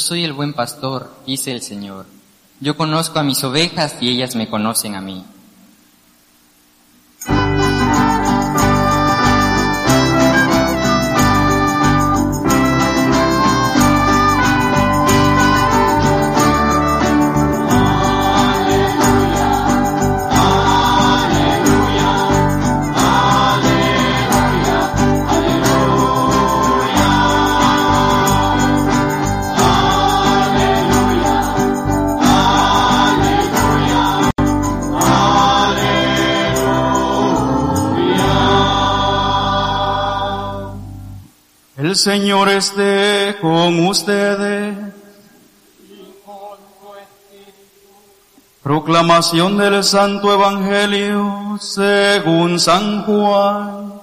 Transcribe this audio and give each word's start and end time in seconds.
soy 0.00 0.24
el 0.24 0.32
buen 0.32 0.52
pastor, 0.52 1.10
dice 1.26 1.52
el 1.52 1.62
Señor. 1.62 2.06
Yo 2.60 2.76
conozco 2.76 3.18
a 3.18 3.22
mis 3.22 3.42
ovejas 3.44 3.96
y 4.00 4.08
ellas 4.08 4.34
me 4.34 4.48
conocen 4.48 4.94
a 4.94 5.00
mí. 5.00 5.24
El 41.90 41.96
Señor 41.96 42.48
esté 42.48 43.36
con 43.40 43.84
ustedes. 43.88 44.76
Proclamación 48.62 49.58
del 49.58 49.82
Santo 49.82 50.32
Evangelio 50.32 51.58
según 51.60 52.60
San 52.60 53.02
Juan. 53.02 53.99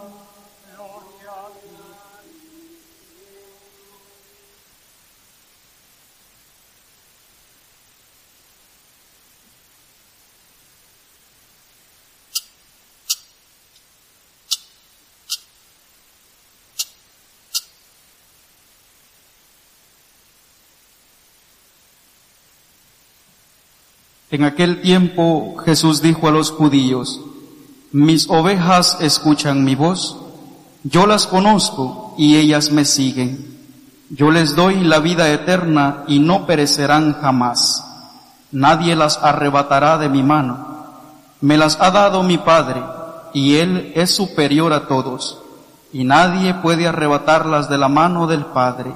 En 24.38 24.44
aquel 24.44 24.82
tiempo 24.82 25.56
Jesús 25.66 26.04
dijo 26.04 26.28
a 26.28 26.32
los 26.32 26.52
judíos, 26.52 27.22
mis 27.92 28.30
ovejas 28.30 28.98
escuchan 29.02 29.64
mi 29.64 29.74
voz, 29.74 30.16
yo 30.84 31.08
las 31.08 31.26
conozco 31.26 32.14
y 32.20 32.36
ellas 32.36 32.70
me 32.70 32.86
siguen. 32.86 33.58
Yo 34.12 34.30
les 34.30 34.56
doy 34.56 34.82
la 34.82 35.00
vida 35.00 35.32
eterna 35.32 36.04
y 36.08 36.20
no 36.20 36.46
perecerán 36.46 37.20
jamás. 37.20 37.84
Nadie 38.52 38.96
las 38.96 39.18
arrebatará 39.18 39.98
de 39.98 40.08
mi 40.08 40.22
mano. 40.22 40.68
Me 41.42 41.58
las 41.58 41.82
ha 41.82 41.90
dado 41.90 42.22
mi 42.22 42.38
Padre 42.38 42.84
y 43.34 43.56
Él 43.56 43.92
es 43.96 44.14
superior 44.14 44.72
a 44.72 44.88
todos 44.88 45.42
y 45.92 46.04
nadie 46.04 46.54
puede 46.54 46.88
arrebatarlas 46.88 47.70
de 47.70 47.80
la 47.80 47.90
mano 47.90 48.28
del 48.28 48.46
Padre. 48.46 48.92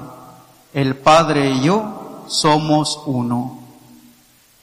El 0.72 0.94
Padre 0.98 1.50
y 1.50 1.62
yo 1.62 2.26
somos 2.28 3.02
uno. 3.06 3.61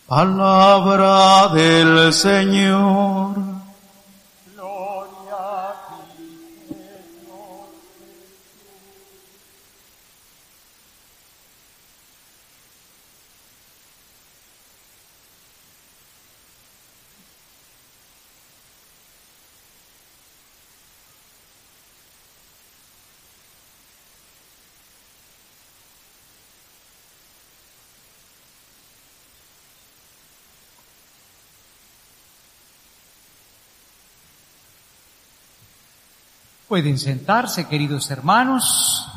Palabra 0.10 1.50
del 1.54 2.12
Señor. 2.12 3.59
Pueden 36.70 37.00
sentarse, 37.00 37.68
queridos 37.68 38.12
hermanos. 38.12 39.08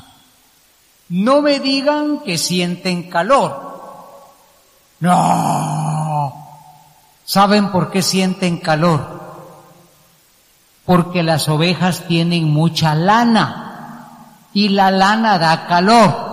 No 1.10 1.42
me 1.42 1.60
digan 1.60 2.20
que 2.20 2.38
sienten 2.38 3.10
calor. 3.10 4.16
No. 5.00 6.32
¿Saben 7.26 7.70
por 7.70 7.90
qué 7.90 8.00
sienten 8.00 8.56
calor? 8.56 9.20
Porque 10.86 11.22
las 11.22 11.46
ovejas 11.50 12.04
tienen 12.08 12.44
mucha 12.50 12.94
lana 12.94 14.38
y 14.54 14.70
la 14.70 14.90
lana 14.90 15.38
da 15.38 15.66
calor. 15.66 16.32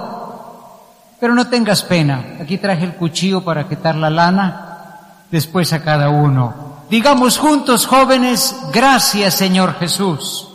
Pero 1.20 1.36
no 1.36 1.48
tengas 1.48 1.84
pena. 1.84 2.38
Aquí 2.42 2.58
traje 2.58 2.86
el 2.86 2.96
cuchillo 2.96 3.44
para 3.44 3.68
quitar 3.68 3.96
la 3.96 4.10
lana. 4.10 5.26
Después 5.30 5.74
a 5.74 5.84
cada 5.84 6.08
uno. 6.08 6.86
Digamos 6.90 7.38
juntos, 7.38 7.86
jóvenes, 7.88 8.56
gracias 8.72 9.34
Señor 9.34 9.74
Jesús. 9.78 10.49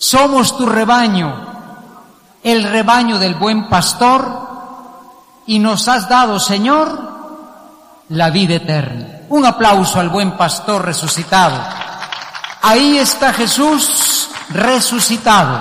Somos 0.00 0.56
tu 0.56 0.64
rebaño, 0.64 1.46
el 2.42 2.62
rebaño 2.62 3.18
del 3.18 3.34
buen 3.34 3.68
pastor, 3.68 4.48
y 5.44 5.58
nos 5.58 5.88
has 5.88 6.08
dado, 6.08 6.40
Señor, 6.40 8.06
la 8.08 8.30
vida 8.30 8.54
eterna. 8.54 9.26
Un 9.28 9.44
aplauso 9.44 10.00
al 10.00 10.08
buen 10.08 10.38
pastor 10.38 10.86
resucitado. 10.86 11.62
Ahí 12.62 12.96
está 12.96 13.34
Jesús 13.34 14.30
resucitado. 14.48 15.60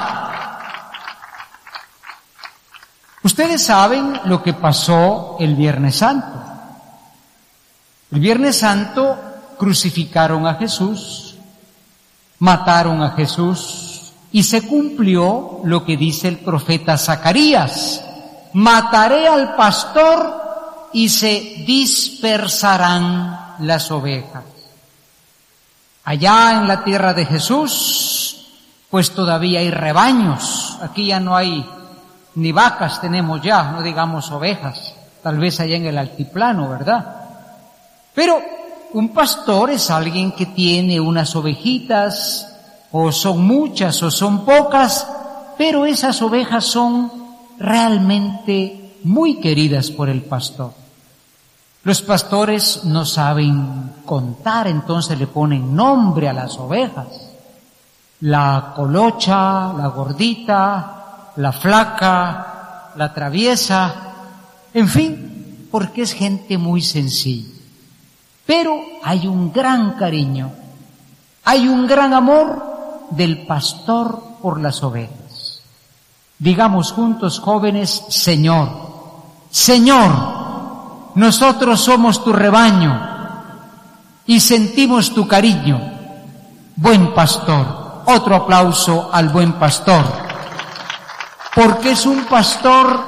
Ustedes 3.22 3.62
saben 3.62 4.22
lo 4.24 4.42
que 4.42 4.54
pasó 4.54 5.36
el 5.42 5.56
Viernes 5.56 5.98
Santo. 5.98 6.42
El 8.10 8.22
Viernes 8.22 8.58
Santo 8.58 9.20
crucificaron 9.58 10.48
a 10.48 10.56
Jesús, 10.56 11.36
mataron 12.40 13.04
a 13.04 13.12
Jesús, 13.12 13.89
y 14.32 14.44
se 14.44 14.68
cumplió 14.68 15.62
lo 15.64 15.84
que 15.86 15.98
dice 15.98 16.28
el 16.28 16.38
profeta 16.38 16.98
Zacarías. 16.98 18.04
Mataré 18.54 19.28
al 19.28 19.56
pastor 19.56 20.90
y 20.94 21.10
se 21.10 21.64
dispersarán 21.66 23.56
las 23.60 23.92
ovejas. 23.92 24.44
Allá 26.04 26.54
en 26.54 26.68
la 26.68 26.84
tierra 26.84 27.14
de 27.14 27.26
Jesús, 27.26 28.48
pues 28.90 29.12
todavía 29.12 29.60
hay 29.60 29.70
rebaños. 29.70 30.78
Aquí 30.82 31.08
ya 31.08 31.20
no 31.20 31.36
hay 31.36 31.66
ni 32.36 32.52
vacas 32.52 33.02
tenemos 33.02 33.42
ya, 33.42 33.72
no 33.72 33.82
digamos 33.82 34.32
ovejas. 34.32 34.94
Tal 35.22 35.38
vez 35.38 35.60
allá 35.60 35.75
en 35.75 35.88
el 35.88 35.98
altiplano, 35.98 36.70
¿verdad? 36.70 37.06
Pero 38.14 38.42
un 38.94 39.10
pastor 39.10 39.72
es 39.72 39.90
alguien 39.92 40.32
que 40.32 40.46
tiene 40.48 41.00
unas 41.00 41.36
ovejitas, 41.36 42.49
o 42.91 43.12
son 43.12 43.45
muchas 43.45 44.01
o 44.03 44.09
son 44.09 44.45
pocas, 44.45 45.07
pero 45.57 45.86
esas 45.86 46.21
ovejas 46.21 46.65
son 46.65 47.12
realmente 47.59 48.95
muy 49.03 49.39
queridas 49.39 49.91
por 49.91 50.09
el 50.09 50.24
pastor. 50.24 50.74
Los 51.83 52.01
pastores 52.01 52.83
no 52.86 53.06
saben 53.06 53.94
contar, 54.06 54.68
entonces 54.68 55.18
le 55.18 55.27
ponen 55.27 55.75
nombre 55.75 56.27
a 56.27 56.33
las 56.33 56.57
ovejas. 56.57 57.07
La 58.21 58.74
colocha, 58.75 59.74
la 59.74 59.88
gordita, 59.88 61.31
la 61.38 61.51
flaca, 61.53 62.91
la 62.95 63.13
traviesa, 63.13 63.95
en 64.74 64.88
fin, 64.89 65.68
porque 65.71 66.01
es 66.01 66.13
gente 66.13 66.57
muy 66.57 66.81
sencilla. 66.81 67.50
Pero 68.45 68.81
hay 69.03 69.27
un 69.27 69.53
gran 69.53 69.94
cariño, 69.94 70.51
hay 71.45 71.68
un 71.68 71.88
gran 71.88 72.13
amor 72.13 72.79
del 73.12 73.46
pastor 73.46 74.22
por 74.42 74.60
las 74.60 74.84
ovejas. 74.84 75.62
Digamos 76.38 76.92
juntos, 76.92 77.40
jóvenes, 77.40 78.06
Señor, 78.10 78.70
Señor, 79.50 80.12
nosotros 81.16 81.82
somos 81.82 82.24
tu 82.24 82.32
rebaño 82.32 83.08
y 84.26 84.40
sentimos 84.40 85.14
tu 85.14 85.28
cariño. 85.28 85.82
Buen 86.76 87.14
pastor, 87.14 88.04
otro 88.06 88.36
aplauso 88.36 89.10
al 89.12 89.30
buen 89.30 89.54
pastor, 89.54 90.06
porque 91.56 91.92
es 91.92 92.06
un 92.06 92.24
pastor 92.26 93.04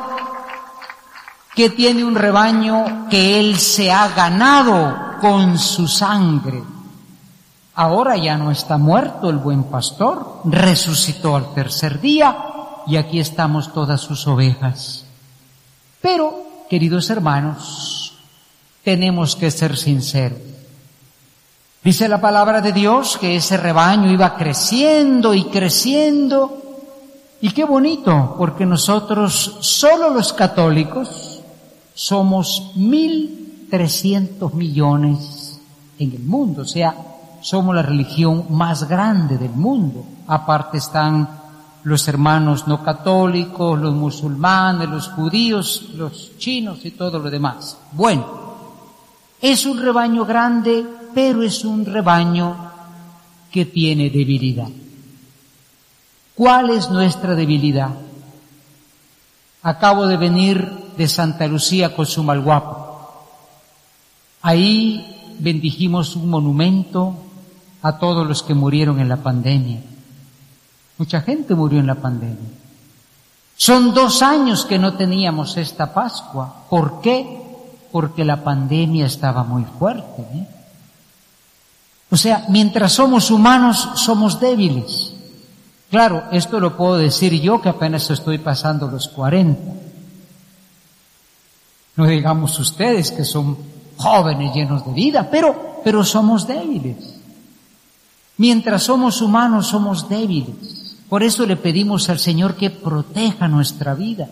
que 1.56 1.70
tiene 1.70 2.04
un 2.04 2.16
rebaño 2.16 3.08
que 3.10 3.40
él 3.40 3.58
se 3.58 3.92
ha 3.92 4.10
ganado 4.10 5.20
con 5.22 5.58
su 5.58 5.88
sangre 5.88 6.64
Ahora 7.82 8.16
ya 8.16 8.38
no 8.38 8.52
está 8.52 8.78
muerto 8.78 9.32
el 9.32 9.38
buen 9.38 9.64
pastor, 9.64 10.42
resucitó 10.46 11.36
al 11.36 11.52
tercer 11.56 12.00
día 12.00 12.38
y 12.86 12.96
aquí 12.96 13.20
estamos 13.20 13.74
todas 13.74 14.02
sus 14.02 14.28
ovejas. 14.28 15.04
Pero, 16.00 16.44
queridos 16.70 17.10
hermanos, 17.10 18.14
tenemos 18.84 19.36
que 19.36 19.50
ser 19.50 19.76
sinceros. 19.76 20.38
Dice 21.84 22.08
la 22.08 22.22
palabra 22.22 22.62
de 22.62 22.72
Dios 22.72 23.18
que 23.18 23.36
ese 23.36 23.58
rebaño 23.58 24.12
iba 24.12 24.36
creciendo 24.36 25.34
y 25.34 25.46
creciendo. 25.46 26.62
Y 27.42 27.50
qué 27.50 27.66
bonito, 27.66 28.36
porque 28.38 28.64
nosotros, 28.64 29.58
solo 29.62 30.12
los 30.12 30.34
católicos, 30.34 31.42
somos 31.96 32.74
mil 32.76 33.66
trescientos 33.72 34.54
millones 34.54 35.60
en 35.98 36.12
el 36.12 36.22
mundo. 36.22 36.62
O 36.62 36.66
sea, 36.66 36.96
somos 37.42 37.76
la 37.76 37.82
religión 37.82 38.46
más 38.50 38.88
grande 38.88 39.38
del 39.38 39.52
mundo. 39.52 40.06
Aparte 40.28 40.78
están 40.78 41.42
los 41.84 42.08
hermanos 42.08 42.68
no 42.68 42.84
católicos, 42.84 43.80
los 43.80 43.94
musulmanes, 43.94 44.88
los 44.88 45.10
judíos, 45.10 45.90
los 45.96 46.38
chinos 46.38 46.86
y 46.86 46.92
todo 46.92 47.20
lo 47.20 47.30
demás. 47.30 47.78
Bueno, 47.92 48.26
es 49.42 49.66
un 49.66 49.82
rebaño 49.82 50.26
grande 50.26 50.86
pero 51.14 51.44
es 51.44 51.66
un 51.66 51.86
rebaño 51.86 52.56
que 53.52 53.66
tiene 53.66 54.10
debilidad. 54.10 54.70
¿Cuál 56.36 56.72
es 56.72 56.90
nuestra 56.90 57.36
debilidad? 57.36 57.92
Acabo 59.64 60.08
de 60.08 60.18
venir 60.18 60.72
de 60.98 61.08
Santa 61.08 61.48
Lucía 61.48 61.96
con 61.96 62.06
su 62.06 62.24
malguapo. 62.24 62.90
Ahí 64.42 65.36
bendijimos 65.40 66.16
un 66.16 66.30
monumento 66.30 67.16
a 67.82 67.98
todos 67.98 68.28
los 68.28 68.44
que 68.44 68.54
murieron 68.54 69.00
en 69.00 69.10
la 69.10 69.18
pandemia. 69.18 69.82
Mucha 70.98 71.22
gente 71.22 71.56
murió 71.56 71.80
en 71.80 71.88
la 71.88 71.96
pandemia. 71.96 72.50
Son 73.56 73.94
dos 73.94 74.22
años 74.22 74.66
que 74.66 74.80
no 74.80 74.94
teníamos 74.94 75.58
esta 75.58 75.94
Pascua. 75.94 76.66
¿Por 76.70 77.02
qué? 77.02 77.42
Porque 77.92 78.26
la 78.26 78.44
pandemia 78.44 79.06
estaba 79.06 79.44
muy 79.44 79.64
fuerte. 79.64 80.22
¿eh? 80.22 80.48
O 82.10 82.18
sea, 82.18 82.46
mientras 82.50 82.94
somos 82.94 83.32
humanos, 83.32 83.90
somos 83.96 84.40
débiles. 84.40 85.14
Claro, 85.90 86.24
esto 86.32 86.60
lo 86.60 86.76
puedo 86.76 86.98
decir 86.98 87.40
yo 87.40 87.62
que 87.62 87.70
apenas 87.70 88.10
estoy 88.10 88.38
pasando 88.38 88.88
los 88.88 89.08
40. 89.10 89.74
No 91.98 92.06
digamos 92.06 92.58
ustedes 92.60 93.12
que 93.12 93.26
son 93.26 93.58
jóvenes 93.98 94.54
llenos 94.54 94.86
de 94.86 94.94
vida, 94.94 95.30
pero, 95.30 95.82
pero 95.84 96.04
somos 96.04 96.48
débiles. 96.48 97.21
Mientras 98.42 98.82
somos 98.82 99.22
humanos, 99.22 99.68
somos 99.68 100.10
débiles. 100.10 100.98
Por 101.08 101.22
eso 101.22 101.46
le 101.46 101.58
pedimos 101.58 102.10
al 102.10 102.18
Señor 102.18 102.56
que 102.56 102.72
proteja 102.72 103.48
nuestra 103.48 103.94
vida. 103.94 104.30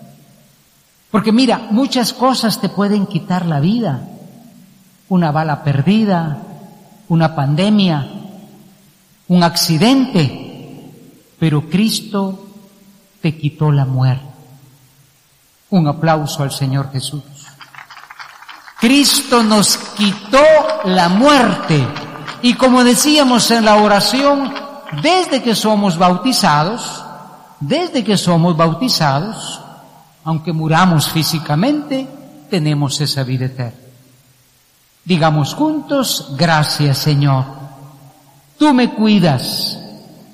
Porque 1.11 1.31
mira, 1.31 1.67
muchas 1.69 2.11
cosas 2.11 2.59
te 2.59 2.69
pueden 2.69 3.05
quitar 3.05 3.45
la 3.45 3.59
vida. 3.59 4.09
Una 5.09 5.31
bala 5.31 5.63
perdida, 5.63 6.41
una 7.07 7.35
pandemia, 7.35 8.09
un 9.27 9.43
accidente, 9.43 10.89
pero 11.37 11.69
Cristo 11.69 12.47
te 13.21 13.37
quitó 13.37 13.71
la 13.71 13.85
muerte. 13.85 14.25
Un 15.69 15.87
aplauso 15.87 16.41
al 16.41 16.51
Señor 16.51 16.91
Jesús. 16.91 17.21
Cristo 18.79 19.43
nos 19.43 19.77
quitó 19.77 20.41
la 20.85 21.09
muerte. 21.09 22.08
Y 22.41 22.53
como 22.53 22.83
decíamos 22.83 23.51
en 23.51 23.65
la 23.65 23.75
oración, 23.77 24.53
desde 25.01 25.43
que 25.43 25.55
somos 25.55 25.97
bautizados, 25.97 27.03
desde 27.59 28.03
que 28.03 28.17
somos 28.17 28.55
bautizados, 28.55 29.61
aunque 30.23 30.53
muramos 30.53 31.09
físicamente, 31.09 32.07
tenemos 32.49 32.99
esa 33.01 33.23
vida 33.23 33.45
eterna. 33.45 33.77
Digamos 35.03 35.53
juntos, 35.53 36.33
gracias 36.37 36.97
Señor. 36.99 37.45
Tú 38.57 38.73
me 38.73 38.93
cuidas, 38.93 39.79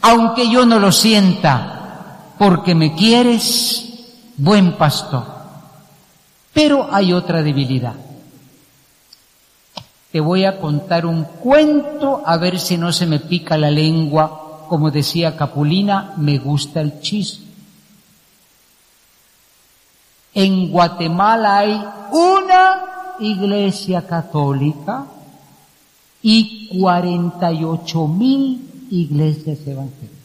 aunque 0.01 0.49
yo 0.49 0.65
no 0.65 0.79
lo 0.79 0.91
sienta, 0.91 2.33
porque 2.37 2.75
me 2.75 2.95
quieres, 2.95 3.85
buen 4.37 4.73
pastor. 4.77 5.25
Pero 6.53 6.87
hay 6.91 7.13
otra 7.13 7.41
debilidad. 7.41 7.93
Te 10.15 10.21
voy 10.21 10.45
a 10.45 10.61
contar 10.61 11.05
un 11.05 11.25
cuento 11.25 12.21
a 12.25 12.37
ver 12.37 12.57
si 12.57 12.77
no 12.77 12.93
se 12.93 13.05
me 13.05 13.19
pica 13.19 13.57
la 13.57 13.69
lengua. 13.69 14.63
Como 14.69 14.89
decía 14.89 15.35
Capulina, 15.35 16.13
me 16.15 16.37
gusta 16.37 16.79
el 16.79 17.01
chisme. 17.01 17.47
En 20.33 20.71
Guatemala 20.71 21.57
hay 21.57 21.85
una 22.13 22.85
iglesia 23.19 24.07
católica 24.07 25.05
y 26.21 26.69
48 26.79 28.07
mil 28.07 28.87
iglesias 28.91 29.59
evangélicas. 29.67 30.17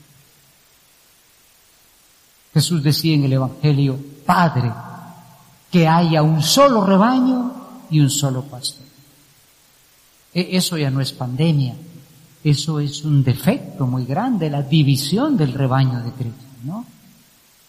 Jesús 2.55 2.81
decía 2.81 3.17
en 3.17 3.25
el 3.25 3.33
Evangelio, 3.33 3.99
Padre, 4.25 4.71
que 5.69 5.89
haya 5.89 6.23
un 6.23 6.41
solo 6.43 6.87
rebaño 6.87 7.53
y 7.91 7.99
un 7.99 8.09
solo 8.09 8.43
pastor. 8.43 8.91
E, 10.33 10.57
eso 10.57 10.77
ya 10.77 10.91
no 10.91 11.01
es 11.01 11.13
pandemia, 11.13 11.75
eso 12.43 12.81
es 12.81 13.05
un 13.05 13.23
defecto 13.23 13.87
muy 13.87 14.05
grande, 14.05 14.49
la 14.51 14.63
división 14.63 15.37
del 15.37 15.53
rebaño 15.53 16.01
de 16.01 16.13
Cristo, 16.13 16.45
¿no? 16.65 16.85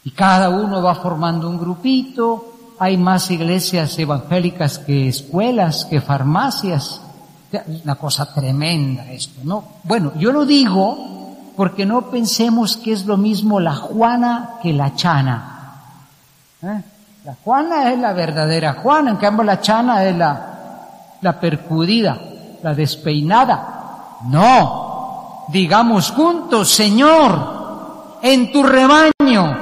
Y 0.03 0.12
cada 0.12 0.50
uno 0.50 0.81
va 0.81 0.95
formando 0.95 1.50
un 1.50 1.59
grupito, 1.59 2.51
hay 2.79 2.97
más 2.97 3.29
iglesias 3.29 3.97
evangélicas 4.00 4.79
que 4.79 5.07
escuelas, 5.07 5.85
que 5.85 6.01
farmacias. 6.01 7.00
Una 7.83 7.95
cosa 7.95 8.33
tremenda 8.33 9.12
esto, 9.12 9.41
¿no? 9.43 9.63
Bueno, 9.83 10.13
yo 10.17 10.31
lo 10.31 10.45
digo 10.45 11.12
porque 11.55 11.85
no 11.85 12.09
pensemos 12.09 12.77
que 12.77 12.93
es 12.93 13.05
lo 13.05 13.17
mismo 13.17 13.59
la 13.59 13.75
Juana 13.75 14.55
que 14.63 14.74
la 14.74 14.95
Chana. 14.95 15.75
¿Eh? 16.63 16.81
La 17.24 17.35
Juana 17.43 17.91
es 17.91 18.00
la 18.00 18.13
verdadera 18.13 18.74
Juana, 18.81 19.12
en 19.12 19.17
cambio 19.17 19.43
la 19.43 19.62
Chana 19.62 20.03
es 20.05 20.15
la, 20.15 20.88
la 21.21 21.39
percudida, 21.39 22.19
la 22.63 22.73
despeinada. 22.73 24.17
No, 24.25 25.45
digamos 25.49 26.11
juntos, 26.11 26.69
Señor, 26.69 28.19
en 28.21 28.51
tu 28.51 28.63
rebaño 28.63 29.57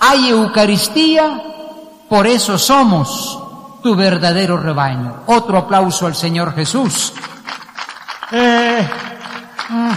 hay 0.00 0.28
Eucaristía 0.28 1.42
por 2.08 2.26
eso 2.26 2.56
somos 2.56 3.38
tu 3.82 3.96
verdadero 3.96 4.56
rebaño. 4.56 5.22
Otro 5.26 5.58
aplauso 5.58 6.06
al 6.06 6.14
Señor 6.14 6.54
Jesús. 6.54 7.12
Eh, 8.30 8.88
mm. 9.68 9.92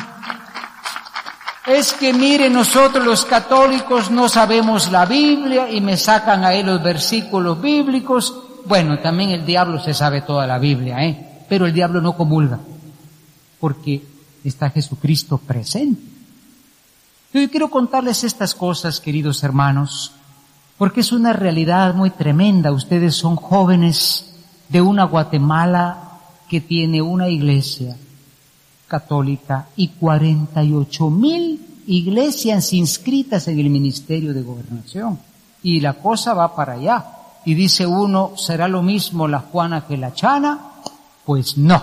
es 1.67 1.93
que 1.93 2.13
mire, 2.13 2.49
nosotros 2.49 3.05
los 3.05 3.25
católicos 3.25 4.09
no 4.09 4.27
sabemos 4.27 4.91
la 4.91 5.05
Biblia 5.05 5.69
y 5.69 5.81
me 5.81 5.97
sacan 5.97 6.43
ahí 6.43 6.63
los 6.63 6.81
versículos 6.81 7.61
bíblicos. 7.61 8.33
Bueno, 8.65 8.97
también 8.99 9.29
el 9.31 9.45
diablo 9.45 9.79
se 9.79 9.93
sabe 9.93 10.21
toda 10.21 10.47
la 10.47 10.57
Biblia, 10.57 11.03
¿eh? 11.03 11.28
Pero 11.50 11.65
el 11.65 11.74
diablo 11.74 12.00
no 12.00 12.15
comulga, 12.15 12.60
porque 13.60 14.06
está 14.44 14.70
Jesucristo 14.70 15.38
presente. 15.38 16.01
Yo 17.34 17.50
quiero 17.50 17.70
contarles 17.70 18.24
estas 18.24 18.56
cosas, 18.56 19.00
queridos 19.00 19.44
hermanos, 19.44 20.13
porque 20.77 21.01
es 21.01 21.12
una 21.12 21.34
realidad 21.34 21.94
muy 21.94 22.10
tremenda. 22.10 22.72
Ustedes 22.72 23.15
son 23.15 23.36
jóvenes 23.36 24.34
de 24.70 24.82
una 24.82 25.03
Guatemala 25.03 26.20
que 26.48 26.62
tiene 26.62 27.01
una 27.01 27.27
iglesia 27.27 27.96
católica 28.88 29.68
y 29.75 29.89
48 29.89 31.10
mil 31.10 31.65
iglesias 31.88 32.74
inscritas 32.74 33.48
en 33.48 33.60
el 33.60 33.70
Ministerio 33.70 34.34
de 34.34 34.41
Gobernación. 34.41 35.20
Y 35.62 35.79
la 35.79 35.94
cosa 35.94 36.34
va 36.34 36.56
para 36.56 36.74
allá. 36.74 37.06
Y 37.46 37.53
dice 37.53 37.86
uno, 37.86 38.34
¿será 38.38 38.68
lo 38.68 38.82
mismo 38.82 39.27
la 39.27 39.39
Juana 39.39 39.86
que 39.86 39.98
la 39.98 40.13
Chana? 40.13 40.68
Pues 41.29 41.59
no. 41.59 41.79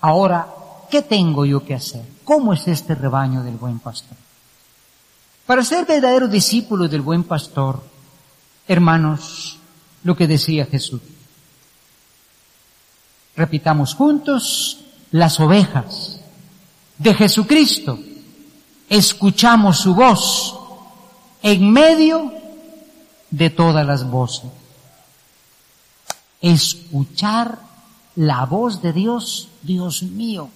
Ahora, 0.00 0.48
¿qué 0.90 1.02
tengo 1.02 1.46
yo 1.46 1.64
que 1.64 1.74
hacer? 1.74 2.04
¿Cómo 2.24 2.52
es 2.52 2.66
este 2.66 2.96
rebaño 2.96 3.44
del 3.44 3.54
buen 3.54 3.78
pastor? 3.78 4.16
Para 5.46 5.62
ser 5.62 5.86
verdadero 5.86 6.26
discípulo 6.26 6.88
del 6.88 7.02
buen 7.02 7.22
pastor, 7.22 7.84
hermanos, 8.66 9.58
lo 10.02 10.16
que 10.16 10.26
decía 10.26 10.66
Jesús. 10.66 11.02
Repitamos 13.36 13.94
juntos, 13.94 14.84
las 15.12 15.38
ovejas 15.38 16.18
de 16.98 17.14
Jesucristo, 17.14 17.96
escuchamos 18.88 19.78
su 19.78 19.94
voz 19.94 20.58
en 21.44 21.70
medio 21.70 22.32
de 23.30 23.50
todas 23.50 23.86
las 23.86 24.10
voces. 24.10 24.50
Escuchar 26.40 27.72
la 28.16 28.44
voz 28.44 28.82
de 28.82 28.92
Dios, 28.92 29.48
Dios 29.62 30.02
mío. 30.02 30.50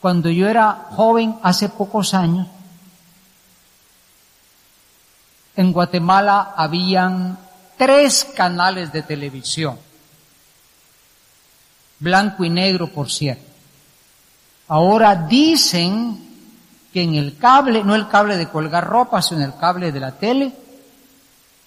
Cuando 0.00 0.30
yo 0.30 0.48
era 0.48 0.88
joven, 0.90 1.36
hace 1.42 1.68
pocos 1.68 2.14
años, 2.14 2.48
en 5.54 5.72
Guatemala 5.72 6.54
habían 6.56 7.38
tres 7.76 8.24
canales 8.36 8.92
de 8.92 9.02
televisión. 9.02 9.78
Blanco 11.98 12.44
y 12.44 12.50
negro, 12.50 12.88
por 12.88 13.10
cierto. 13.10 13.44
Ahora 14.68 15.14
dicen 15.14 16.32
que 16.92 17.02
en 17.02 17.14
el 17.14 17.36
cable, 17.36 17.84
no 17.84 17.94
el 17.94 18.08
cable 18.08 18.36
de 18.36 18.48
colgar 18.48 18.86
ropa, 18.86 19.22
sino 19.22 19.44
el 19.44 19.54
cable 19.56 19.92
de 19.92 20.00
la 20.00 20.12
tele, 20.12 20.54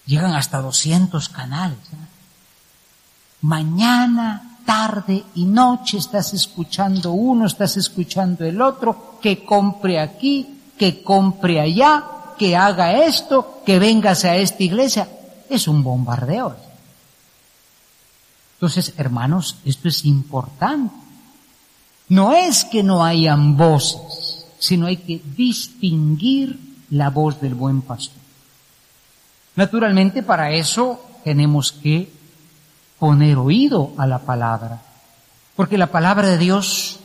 llegan 0.04 0.34
hasta 0.34 0.60
200 0.60 1.28
canales. 1.28 1.78
¿eh? 1.78 1.96
Mañana, 3.42 4.55
tarde 4.66 5.24
y 5.36 5.44
noche 5.44 5.96
estás 5.96 6.34
escuchando 6.34 7.12
uno, 7.12 7.46
estás 7.46 7.78
escuchando 7.78 8.44
el 8.44 8.60
otro, 8.60 9.18
que 9.22 9.44
compre 9.44 9.98
aquí, 9.98 10.46
que 10.76 11.02
compre 11.02 11.60
allá, 11.60 12.04
que 12.36 12.54
haga 12.54 13.04
esto, 13.04 13.62
que 13.64 13.78
vengas 13.78 14.24
a 14.24 14.36
esta 14.36 14.62
iglesia. 14.62 15.08
Es 15.48 15.68
un 15.68 15.82
bombardeo. 15.82 16.56
Entonces, 18.54 18.92
hermanos, 18.96 19.56
esto 19.64 19.88
es 19.88 20.04
importante. 20.04 20.94
No 22.08 22.32
es 22.32 22.64
que 22.64 22.82
no 22.82 23.04
hayan 23.04 23.56
voces, 23.56 24.46
sino 24.58 24.86
hay 24.86 24.98
que 24.98 25.20
distinguir 25.36 26.58
la 26.90 27.10
voz 27.10 27.40
del 27.40 27.54
buen 27.54 27.82
pastor. 27.82 28.22
Naturalmente, 29.56 30.22
para 30.22 30.52
eso 30.52 31.00
tenemos 31.24 31.72
que 31.72 32.15
poner 32.98 33.38
oído 33.38 33.92
a 33.98 34.06
la 34.06 34.20
palabra, 34.20 34.80
porque 35.54 35.78
la 35.78 35.88
palabra 35.88 36.28
de 36.28 36.38
Dios 36.38 37.00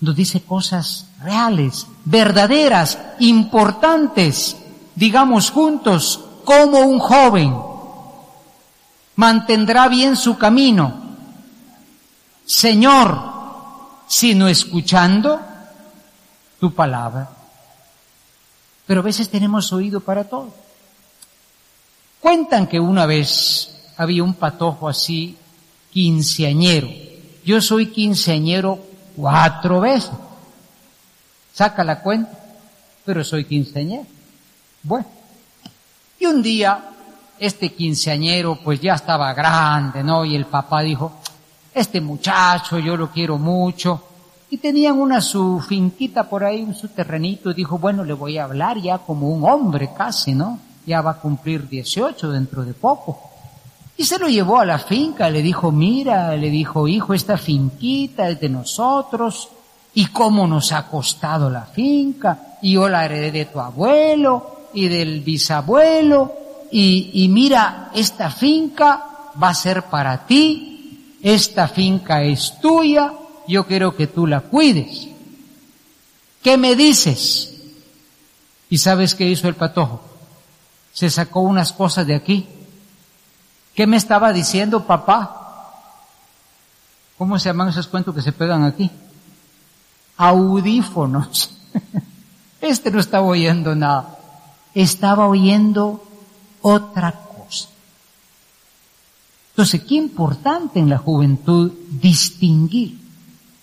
nos 0.00 0.14
dice 0.14 0.42
cosas 0.42 1.06
reales, 1.22 1.86
verdaderas, 2.04 2.98
importantes. 3.18 4.56
Digamos 4.94 5.50
juntos, 5.50 6.20
como 6.44 6.80
un 6.80 6.98
joven 6.98 7.54
mantendrá 9.16 9.88
bien 9.88 10.16
su 10.16 10.36
camino. 10.38 11.06
Señor, 12.44 13.18
sino 14.06 14.48
escuchando 14.48 15.40
tu 16.60 16.72
palabra. 16.72 17.30
Pero 18.86 19.00
a 19.00 19.04
veces 19.04 19.28
tenemos 19.28 19.72
oído 19.72 20.00
para 20.00 20.24
todo. 20.24 20.54
Cuentan 22.20 22.66
que 22.66 22.78
una 22.78 23.06
vez 23.06 23.75
había 23.96 24.22
un 24.22 24.34
patojo 24.34 24.88
así, 24.88 25.36
quinceañero. 25.90 26.88
Yo 27.44 27.60
soy 27.60 27.86
quinceañero 27.86 28.78
cuatro 29.16 29.80
veces. 29.80 30.10
Saca 31.52 31.82
la 31.84 32.00
cuenta, 32.00 32.32
pero 33.04 33.24
soy 33.24 33.44
quinceañero. 33.44 34.06
Bueno. 34.82 35.06
Y 36.18 36.26
un 36.26 36.42
día, 36.42 36.82
este 37.38 37.72
quinceañero 37.72 38.58
pues 38.62 38.80
ya 38.80 38.94
estaba 38.94 39.32
grande, 39.34 40.02
¿no? 40.02 40.24
Y 40.24 40.34
el 40.34 40.46
papá 40.46 40.82
dijo, 40.82 41.12
este 41.74 42.00
muchacho 42.00 42.78
yo 42.78 42.96
lo 42.96 43.10
quiero 43.10 43.38
mucho. 43.38 44.02
Y 44.48 44.58
tenían 44.58 44.98
una 44.98 45.20
su 45.20 45.60
finquita 45.60 46.28
por 46.28 46.44
ahí, 46.44 46.62
un 46.62 46.74
su 46.74 46.88
terrenito, 46.88 47.50
y 47.50 47.54
dijo, 47.54 47.78
bueno, 47.78 48.04
le 48.04 48.12
voy 48.12 48.38
a 48.38 48.44
hablar 48.44 48.78
ya 48.78 48.98
como 48.98 49.28
un 49.28 49.44
hombre 49.48 49.90
casi, 49.96 50.34
¿no? 50.34 50.58
Ya 50.86 51.00
va 51.00 51.12
a 51.12 51.20
cumplir 51.20 51.68
18 51.68 52.30
dentro 52.30 52.64
de 52.64 52.72
poco. 52.72 53.35
Y 53.98 54.04
se 54.04 54.18
lo 54.18 54.28
llevó 54.28 54.60
a 54.60 54.66
la 54.66 54.78
finca, 54.78 55.30
le 55.30 55.40
dijo, 55.40 55.72
mira, 55.72 56.36
le 56.36 56.50
dijo, 56.50 56.86
hijo, 56.86 57.14
esta 57.14 57.38
finquita 57.38 58.28
es 58.28 58.40
de 58.40 58.48
nosotros, 58.48 59.48
y 59.94 60.06
cómo 60.06 60.46
nos 60.46 60.72
ha 60.72 60.86
costado 60.88 61.48
la 61.48 61.62
finca, 61.62 62.58
y 62.60 62.72
yo 62.72 62.88
la 62.88 63.06
heredé 63.06 63.32
de 63.32 63.44
tu 63.46 63.58
abuelo, 63.58 64.68
y 64.74 64.88
del 64.88 65.22
bisabuelo, 65.22 66.32
y, 66.70 67.10
y 67.14 67.28
mira, 67.28 67.90
esta 67.94 68.30
finca 68.30 69.04
va 69.42 69.48
a 69.48 69.54
ser 69.54 69.84
para 69.84 70.26
ti, 70.26 71.16
esta 71.22 71.66
finca 71.66 72.22
es 72.22 72.60
tuya, 72.60 73.12
yo 73.48 73.66
quiero 73.66 73.96
que 73.96 74.06
tú 74.06 74.26
la 74.26 74.40
cuides. 74.40 75.08
¿Qué 76.42 76.56
me 76.56 76.76
dices? 76.76 77.54
¿Y 78.68 78.78
sabes 78.78 79.14
qué 79.14 79.28
hizo 79.28 79.48
el 79.48 79.54
patojo? 79.54 80.00
Se 80.92 81.10
sacó 81.10 81.40
unas 81.40 81.72
cosas 81.72 82.06
de 82.06 82.14
aquí. 82.14 82.46
¿Qué 83.76 83.86
me 83.86 83.98
estaba 83.98 84.32
diciendo 84.32 84.86
papá? 84.86 85.42
¿Cómo 87.18 87.38
se 87.38 87.50
llaman 87.50 87.68
esos 87.68 87.86
cuentos 87.86 88.14
que 88.14 88.22
se 88.22 88.32
pegan 88.32 88.64
aquí? 88.64 88.90
Audífonos. 90.16 91.52
Este 92.58 92.90
no 92.90 92.98
estaba 92.98 93.26
oyendo 93.26 93.74
nada. 93.74 94.18
Estaba 94.74 95.28
oyendo 95.28 96.02
otra 96.62 97.12
cosa. 97.12 97.68
Entonces, 99.50 99.82
qué 99.82 99.94
importante 99.94 100.80
en 100.80 100.88
la 100.88 100.98
juventud 100.98 101.70
distinguir, 101.88 102.98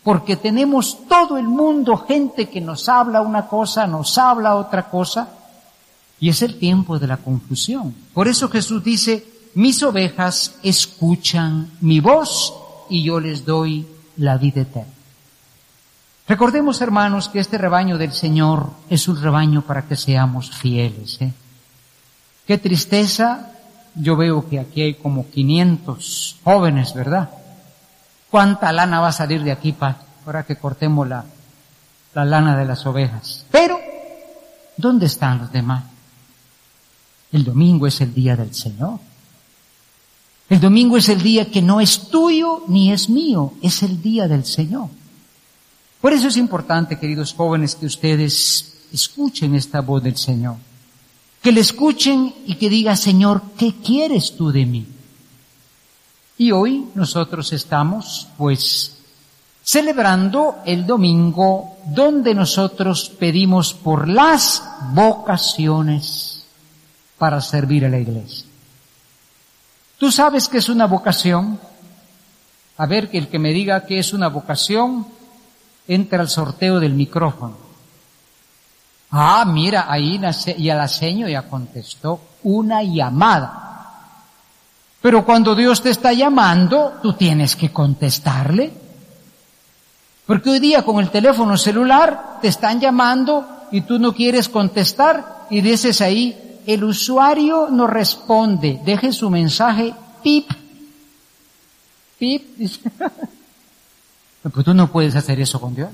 porque 0.03 0.37
tenemos 0.37 1.05
todo 1.07 1.37
el 1.37 1.47
mundo 1.47 1.97
gente 1.97 2.49
que 2.49 2.61
nos 2.61 2.87
habla 2.87 3.21
una 3.21 3.47
cosa, 3.47 3.87
nos 3.87 4.17
habla 4.17 4.55
otra 4.55 4.89
cosa, 4.89 5.27
y 6.19 6.29
es 6.29 6.41
el 6.43 6.57
tiempo 6.57 6.97
de 6.97 7.07
la 7.07 7.17
confusión. 7.17 7.93
Por 8.13 8.27
eso 8.27 8.47
Jesús 8.47 8.83
dice, 8.83 9.32
mis 9.55 9.83
ovejas 9.83 10.55
escuchan 10.63 11.71
mi 11.81 11.99
voz 11.99 12.53
y 12.89 13.03
yo 13.03 13.19
les 13.19 13.45
doy 13.45 13.87
la 14.17 14.37
vida 14.37 14.61
eterna. 14.61 14.91
Recordemos, 16.27 16.81
hermanos, 16.81 17.27
que 17.27 17.39
este 17.39 17.57
rebaño 17.57 17.97
del 17.97 18.13
Señor 18.13 18.71
es 18.89 19.07
un 19.07 19.21
rebaño 19.21 19.61
para 19.63 19.83
que 19.83 19.95
seamos 19.95 20.51
fieles. 20.51 21.21
¿eh? 21.21 21.33
Qué 22.47 22.57
tristeza 22.57 23.51
yo 23.95 24.15
veo 24.15 24.47
que 24.49 24.59
aquí 24.59 24.81
hay 24.81 24.93
como 24.95 25.29
500 25.29 26.37
jóvenes, 26.43 26.93
¿verdad? 26.93 27.29
¿Cuánta 28.31 28.71
lana 28.71 29.01
va 29.01 29.09
a 29.09 29.13
salir 29.13 29.43
de 29.43 29.51
aquí 29.51 29.73
para 29.73 30.43
que 30.43 30.55
cortemos 30.55 31.07
la, 31.07 31.25
la 32.15 32.25
lana 32.25 32.57
de 32.57 32.65
las 32.65 32.85
ovejas? 32.85 33.45
Pero, 33.51 33.77
¿dónde 34.77 35.07
están 35.07 35.39
los 35.39 35.51
demás? 35.51 35.83
El 37.31 37.43
domingo 37.43 37.85
es 37.85 37.99
el 38.01 38.13
día 38.13 38.35
del 38.35 38.53
Señor. 38.53 38.99
El 40.53 40.59
domingo 40.59 40.97
es 40.97 41.09
el 41.09 41.23
día 41.23 41.49
que 41.49 41.63
no 41.63 41.81
es 41.81 42.09
tuyo 42.09 42.61
ni 42.67 42.91
es 42.91 43.09
mío, 43.09 43.53
es 43.63 43.81
el 43.81 44.03
día 44.03 44.27
del 44.27 44.45
Señor. 44.45 44.87
Por 45.99 46.13
eso 46.13 46.27
es 46.27 46.37
importante, 46.37 46.99
queridos 46.99 47.33
jóvenes, 47.33 47.73
que 47.73 47.87
ustedes 47.87 48.85
escuchen 48.93 49.55
esta 49.55 49.81
voz 49.81 50.03
del 50.03 50.15
Señor 50.15 50.57
que 51.41 51.51
le 51.51 51.59
escuchen 51.61 52.35
y 52.45 52.55
que 52.55 52.69
diga, 52.69 52.95
Señor, 52.95 53.41
¿qué 53.57 53.73
quieres 53.83 54.37
tú 54.37 54.51
de 54.51 54.65
mí? 54.67 54.85
Y 56.37 56.51
hoy 56.51 56.85
nosotros 56.93 57.51
estamos, 57.51 58.27
pues, 58.37 58.99
celebrando 59.63 60.59
el 60.65 60.85
domingo 60.85 61.77
donde 61.87 62.35
nosotros 62.35 63.11
pedimos 63.19 63.73
por 63.73 64.07
las 64.07 64.63
vocaciones 64.93 66.45
para 67.17 67.41
servir 67.41 67.85
a 67.85 67.89
la 67.89 67.99
iglesia. 67.99 68.52
¿Tú 69.97 70.11
sabes 70.11 70.47
qué 70.47 70.57
es 70.57 70.69
una 70.69 70.85
vocación? 70.85 71.59
A 72.77 72.85
ver, 72.85 73.09
que 73.09 73.17
el 73.17 73.27
que 73.27 73.39
me 73.39 73.51
diga 73.51 73.85
qué 73.85 73.99
es 73.99 74.13
una 74.13 74.29
vocación, 74.29 75.05
entra 75.87 76.21
al 76.21 76.29
sorteo 76.29 76.79
del 76.79 76.93
micrófono. 76.93 77.57
Ah, 79.11 79.45
mira, 79.45 79.85
ahí 79.89 80.19
y 80.57 80.69
a 80.69 80.75
la 80.75 80.87
seño 80.87 81.27
ya 81.27 81.43
contestó 81.43 82.19
una 82.43 82.81
llamada. 82.81 83.63
Pero 85.01 85.23
cuando 85.23 85.53
Dios 85.53 85.83
te 85.83 85.91
está 85.91 86.13
llamando, 86.13 86.93
tú 87.01 87.13
tienes 87.13 87.55
que 87.55 87.71
contestarle. 87.71 88.73
Porque 90.25 90.49
hoy 90.49 90.59
día 90.59 90.83
con 90.83 90.99
el 90.99 91.11
teléfono 91.11 91.57
celular 91.57 92.39
te 92.41 92.47
están 92.47 92.79
llamando 92.79 93.45
y 93.71 93.81
tú 93.81 93.99
no 93.99 94.13
quieres 94.13 94.49
contestar 94.49 95.45
y 95.49 95.61
dices 95.61 96.01
ahí, 96.01 96.52
el 96.67 96.83
usuario 96.83 97.69
no 97.69 97.87
responde, 97.87 98.81
deje 98.85 99.11
su 99.11 99.29
mensaje, 99.29 99.93
pip, 100.23 100.49
pip. 102.17 102.43
pues 104.53 104.65
tú 104.65 104.73
no 104.73 104.91
puedes 104.91 105.15
hacer 105.15 105.39
eso 105.39 105.59
con 105.59 105.75
Dios. 105.75 105.89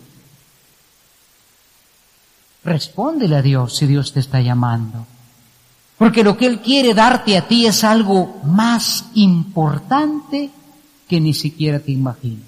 Respóndele 2.63 3.35
a 3.35 3.41
Dios 3.41 3.75
si 3.75 3.87
Dios 3.87 4.13
te 4.13 4.19
está 4.19 4.41
llamando. 4.41 5.05
Porque 5.97 6.23
lo 6.23 6.37
que 6.37 6.45
Él 6.45 6.59
quiere 6.59 6.93
darte 6.93 7.37
a 7.37 7.47
ti 7.47 7.65
es 7.65 7.83
algo 7.83 8.39
más 8.43 9.05
importante 9.15 10.49
que 11.07 11.19
ni 11.19 11.33
siquiera 11.33 11.79
te 11.79 11.91
imaginas. 11.91 12.47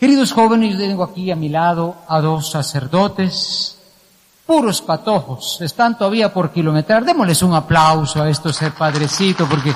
Queridos 0.00 0.32
jóvenes, 0.32 0.72
yo 0.72 0.78
tengo 0.78 1.04
aquí 1.04 1.30
a 1.30 1.36
mi 1.36 1.50
lado 1.50 1.94
a 2.08 2.20
dos 2.22 2.50
sacerdotes, 2.50 3.79
puros 4.50 4.82
patojos, 4.82 5.60
están 5.60 5.96
todavía 5.96 6.34
por 6.34 6.50
kilometrar. 6.50 7.04
Démosles 7.04 7.40
un 7.44 7.54
aplauso 7.54 8.20
a 8.20 8.28
estos 8.28 8.60
eh, 8.62 8.72
padrecitos 8.76 9.48
porque 9.48 9.72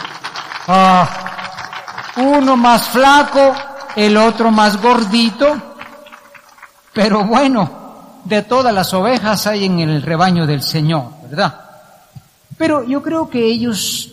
ah, 0.67 2.13
uno 2.17 2.57
más 2.57 2.89
flaco, 2.89 3.55
el 3.95 4.17
otro 4.17 4.51
más 4.51 4.83
gordito, 4.83 5.77
pero 6.93 7.25
bueno, 7.25 8.19
de 8.25 8.43
todas 8.43 8.75
las 8.75 8.93
ovejas 8.95 9.47
hay 9.47 9.67
en 9.67 9.79
el 9.79 10.03
rebaño 10.03 10.45
del 10.45 10.61
Señor, 10.61 11.05
¿verdad? 11.23 11.55
Pero 12.59 12.83
yo 12.83 13.01
creo 13.01 13.31
que 13.31 13.47
ellos 13.47 14.11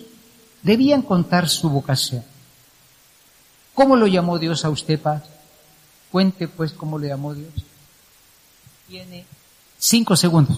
debían 0.62 1.02
contar 1.02 1.50
su 1.50 1.72
vocación. 1.72 2.24
¿Cómo 3.74 3.96
lo 3.96 4.06
llamó 4.06 4.38
Dios 4.38 4.64
a 4.64 4.70
usted, 4.70 5.00
Paz? 5.00 5.24
Cuente 6.12 6.48
pues 6.48 6.72
cómo 6.72 7.00
lo 7.00 7.08
llamó 7.08 7.34
Dios. 7.34 7.50
Cinco 9.82 10.16
segundos. 10.16 10.58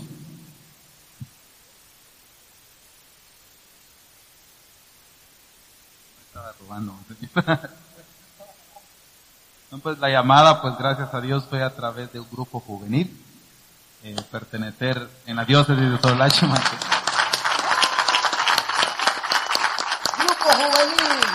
Estaba 6.27 6.53
robando. 6.59 6.95
No, 9.71 9.79
pues 9.79 9.97
la 9.97 10.07
llamada, 10.07 10.61
pues 10.61 10.77
gracias 10.77 11.11
a 11.15 11.19
Dios 11.19 11.45
fue 11.49 11.63
a 11.63 11.73
través 11.73 12.13
de 12.13 12.19
un 12.19 12.29
grupo 12.29 12.59
juvenil, 12.59 13.09
eh, 14.03 14.15
pertenecer 14.29 15.09
en 15.25 15.35
la 15.35 15.45
diócesis 15.45 15.89
de 15.89 15.97
Solacho. 15.97 16.45
Grupo 20.15 20.43
juvenil. 20.43 21.25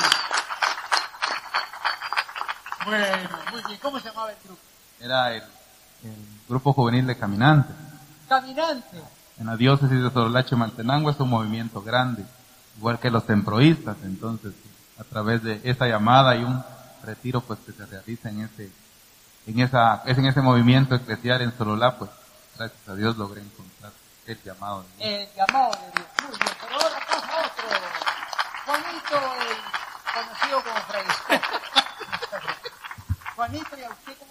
Bueno, 2.87 3.29
muy 3.51 3.63
bien. 3.67 3.81
¿Cómo 3.83 3.99
se 3.99 4.09
llamaba 4.09 4.31
el 4.31 4.37
grupo? 4.45 4.61
Era 5.01 5.35
el, 5.35 5.43
el 6.03 6.15
grupo 6.49 6.73
juvenil 6.73 7.07
de 7.07 7.17
caminantes. 7.17 7.75
Caminante. 8.29 9.03
En 9.39 9.47
la 9.47 9.57
diócesis 9.57 10.03
de 10.03 10.11
Solacho 10.11 10.57
Mantenango 10.57 11.11
es 11.11 11.21
un 11.21 11.31
movimiento 11.31 11.81
grande, 11.83 12.25
igual 12.77 12.99
que 12.99 13.11
los 13.11 13.25
temproístas. 13.25 13.97
Entonces, 14.03 14.53
a 14.99 15.05
través 15.05 15.43
de 15.43 15.61
esa 15.65 15.87
llamada 15.87 16.35
y 16.37 16.45
un 16.45 16.63
retiro 17.05 17.41
pues 17.41 17.61
que 17.61 17.73
se 17.73 17.87
realiza 17.87 18.29
en 18.31 18.41
ese, 18.43 18.71
en 19.47 19.61
esa, 19.61 20.03
es 20.05 20.19
en 20.19 20.27
ese 20.27 20.41
movimiento 20.41 20.95
eclesial 20.95 21.43
en 21.43 21.57
Sololá, 21.57 21.97
pues 21.97 22.11
gracias 22.57 22.89
a 22.89 22.95
Dios 22.95 23.17
logré 23.17 23.43
encontrar 23.43 23.93
el 24.27 24.43
llamado 24.43 24.83
de 24.83 24.89
Dios. 24.97 25.09
El 25.09 25.37
llamado 25.37 25.71
de 25.73 25.91
Dios. 25.93 26.09
Muy 26.23 26.39
bien, 26.39 26.53
pero 26.61 26.75
ahora 26.75 27.07
pasa 27.07 27.33
otro. 27.47 27.69
Juanito, 28.67 29.17
el 29.41 29.57
conocido 30.15 30.63
como 30.63 30.81
Fray 30.89 31.07
Juanito, 33.37 33.79
¿y 33.79 33.83
a 33.85 33.91
usted? 33.91 34.28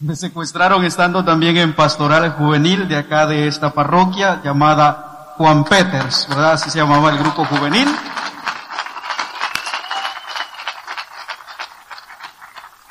Me 0.00 0.14
secuestraron 0.14 0.84
estando 0.84 1.24
también 1.24 1.56
en 1.56 1.74
pastoral 1.74 2.30
juvenil 2.34 2.86
de 2.86 2.96
acá 2.96 3.26
de 3.26 3.48
esta 3.48 3.72
parroquia 3.72 4.40
llamada 4.44 5.34
Juan 5.36 5.64
Peters, 5.64 6.28
¿verdad? 6.28 6.52
Así 6.52 6.70
se 6.70 6.78
llamaba 6.78 7.10
el 7.10 7.18
grupo 7.18 7.44
juvenil. 7.44 7.88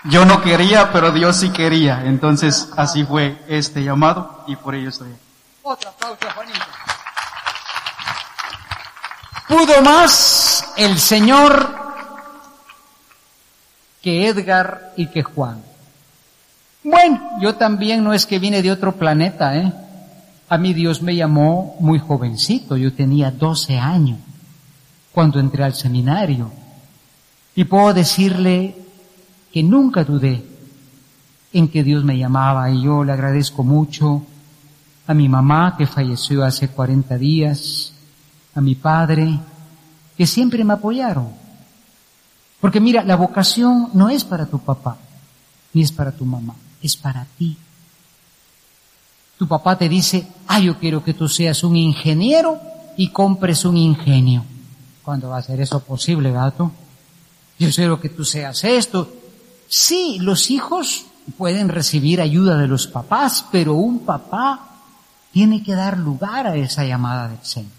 Yo 0.04 0.26
no 0.26 0.42
quería, 0.42 0.92
pero 0.92 1.12
Dios 1.12 1.38
sí 1.38 1.50
quería. 1.50 2.04
Entonces 2.04 2.72
así 2.76 3.06
fue 3.06 3.42
este 3.48 3.86
llamado 3.86 4.44
y 4.46 4.58
por 4.58 4.76
ello 4.76 4.90
estoy 4.90 5.10
aquí. 5.14 5.22
Otro 5.64 5.90
aplauso 5.90 6.28
a 6.28 6.34
Juanito. 6.34 6.60
Pudo 9.48 9.82
más 9.82 10.74
el 10.76 11.00
Señor 11.00 11.70
que 14.02 14.28
Edgar 14.28 14.92
y 14.98 15.08
que 15.08 15.24
Juan. 15.24 15.77
Bueno, 16.84 17.20
yo 17.42 17.56
también 17.56 18.04
no 18.04 18.14
es 18.14 18.26
que 18.26 18.40
vine 18.40 18.62
de 18.62 18.72
otro 18.72 18.96
planeta, 18.96 19.58
¿eh? 19.58 19.74
A 20.50 20.58
mí 20.58 20.74
Dios 20.74 21.02
me 21.02 21.16
llamó 21.16 21.76
muy 21.80 22.00
jovencito, 22.00 22.78
yo 22.78 22.94
tenía 22.94 23.32
12 23.32 23.78
años 23.78 24.20
cuando 25.12 25.40
entré 25.40 25.64
al 25.64 25.74
seminario. 25.74 26.52
Y 27.56 27.66
puedo 27.66 27.94
decirle 27.94 28.76
que 29.52 29.64
nunca 29.64 30.04
dudé 30.04 30.46
en 31.52 31.68
que 31.68 31.84
Dios 31.84 32.04
me 32.04 32.18
llamaba 32.18 32.70
y 32.70 32.84
yo 32.84 33.04
le 33.04 33.12
agradezco 33.12 33.64
mucho 33.64 34.24
a 35.08 35.14
mi 35.14 35.28
mamá 35.28 35.76
que 35.78 35.88
falleció 35.88 36.44
hace 36.44 36.68
40 36.68 37.18
días, 37.18 37.94
a 38.54 38.62
mi 38.62 38.76
padre, 38.76 39.40
que 40.18 40.28
siempre 40.28 40.64
me 40.64 40.74
apoyaron. 40.74 41.30
Porque 42.60 42.80
mira, 42.80 43.04
la 43.04 43.16
vocación 43.16 43.90
no 43.94 44.10
es 44.10 44.24
para 44.24 44.46
tu 44.46 44.60
papá, 44.60 44.98
ni 45.74 45.82
es 45.82 45.92
para 45.92 46.12
tu 46.12 46.26
mamá, 46.26 46.56
es 46.82 46.96
para 46.96 47.26
ti. 47.38 47.58
Tu 49.38 49.48
papá 49.48 49.78
te 49.78 49.88
dice, 49.88 50.28
ah, 50.48 50.60
yo 50.60 50.80
quiero 50.80 51.04
que 51.04 51.14
tú 51.14 51.28
seas 51.28 51.64
un 51.64 51.76
ingeniero 51.76 52.60
y 52.98 53.10
compres 53.10 53.66
un 53.66 53.78
ingenio. 53.78 54.44
¿Cuándo 55.04 55.30
va 55.30 55.38
a 55.38 55.44
ser 55.44 55.62
eso 55.62 55.80
posible, 55.80 56.32
gato? 56.32 56.72
Yo 57.60 57.70
quiero 57.72 58.00
que 58.00 58.10
tú 58.10 58.26
seas 58.26 58.64
esto. 58.64 59.14
Sí, 59.68 60.18
los 60.20 60.50
hijos 60.50 61.06
pueden 61.38 61.70
recibir 61.70 62.22
ayuda 62.22 62.58
de 62.58 62.68
los 62.68 62.88
papás, 62.88 63.46
pero 63.52 63.74
un 63.74 64.00
papá 64.00 64.68
tiene 65.32 65.64
que 65.64 65.74
dar 65.74 65.98
lugar 65.98 66.48
a 66.48 66.56
esa 66.56 66.84
llamada 66.84 67.28
del 67.28 67.44
Señor. 67.44 67.72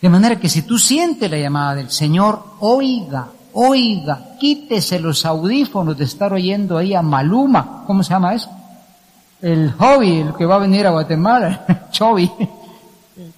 De 0.00 0.08
manera 0.08 0.38
que 0.38 0.48
si 0.48 0.62
tú 0.62 0.78
sientes 0.78 1.30
la 1.30 1.38
llamada 1.38 1.74
del 1.74 1.90
Señor, 1.90 2.44
oiga, 2.60 3.28
oiga, 3.58 4.36
quítese 4.38 5.00
los 5.00 5.24
audífonos 5.24 5.96
de 5.96 6.04
estar 6.04 6.32
oyendo 6.32 6.76
ahí 6.76 6.94
a 6.94 7.00
Maluma, 7.00 7.84
¿cómo 7.86 8.02
se 8.02 8.10
llama 8.10 8.34
eso? 8.34 8.50
El 9.40 9.72
hobby, 9.72 10.20
el 10.20 10.34
que 10.34 10.44
va 10.44 10.56
a 10.56 10.58
venir 10.58 10.86
a 10.86 10.90
Guatemala, 10.90 11.86
Chovy, 11.90 12.30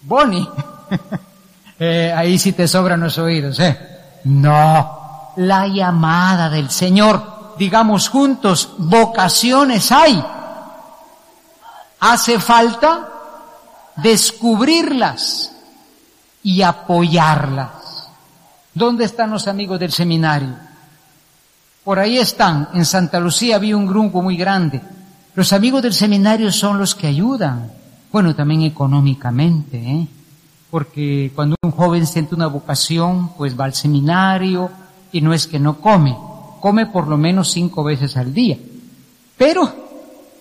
Bonnie. 0.03 0.47
Eh, 1.81 2.13
ahí 2.13 2.41
sí 2.41 2.55
te 2.55 2.67
sobran 2.67 2.99
los 2.99 3.19
oídos, 3.19 3.61
¿eh? 3.61 3.79
No, 4.25 5.31
la 5.37 5.69
llamada 5.69 6.51
del 6.51 6.71
Señor, 6.71 7.55
digamos 7.57 8.09
juntos, 8.09 8.71
vocaciones 8.79 9.93
hay. 9.93 10.21
Hace 12.01 12.41
falta 12.41 13.09
descubrirlas 13.95 15.53
y 16.43 16.63
apoyarlas. 16.63 17.78
¿Dónde 18.79 19.05
están 19.05 19.31
los 19.31 19.49
amigos 19.49 19.81
del 19.81 19.91
seminario? 19.91 20.55
Por 21.83 21.99
ahí 21.99 22.17
están. 22.17 22.69
En 22.75 22.85
Santa 22.85 23.19
Lucía 23.19 23.57
había 23.57 23.77
un 23.77 23.89
grupo 23.89 24.23
muy 24.23 24.37
grande. 24.37 24.81
Los 25.35 25.53
amigos 25.53 25.83
del 25.83 25.93
seminario 25.93 26.53
son 26.53 26.79
los 26.79 26.95
que 26.95 27.09
ayudan. 27.09 27.73
Bueno, 28.13 28.37
también 28.37 28.63
económicamente, 28.63 29.79
¿eh? 29.79 30.07
Porque 30.71 31.33
cuando 31.35 31.57
un 31.61 31.73
joven 31.73 32.07
siente 32.07 32.37
una 32.37 32.47
vocación, 32.47 33.31
pues 33.37 33.59
va 33.59 33.65
al 33.65 33.75
seminario 33.75 34.71
y 35.11 35.23
no 35.23 35.35
es 35.35 35.49
que 35.49 35.59
no 35.59 35.81
come. 35.81 36.17
Come 36.61 36.87
por 36.87 37.09
lo 37.09 37.17
menos 37.17 37.51
cinco 37.51 37.83
veces 37.83 38.17
al 38.17 38.33
día. 38.33 38.59
Pero 39.37 39.75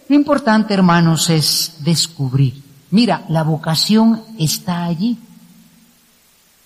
lo 0.07 0.15
importante, 0.15 0.75
hermanos, 0.75 1.31
es 1.31 1.77
descubrir. 1.79 2.61
Mira, 2.91 3.25
la 3.29 3.41
vocación 3.41 4.21
está 4.37 4.83
allí. 4.83 5.17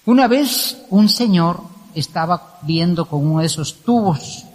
Una 0.06 0.28
vez 0.28 0.78
un 0.90 1.10
señor 1.10 1.62
estaba 1.94 2.60
viendo 2.64 3.06
con 3.06 3.26
uno 3.26 3.42
de 3.42 3.46
esos 3.46 3.84
tubos, 3.84 4.46